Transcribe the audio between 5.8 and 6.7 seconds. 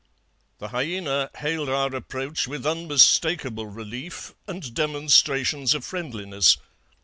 friendliness.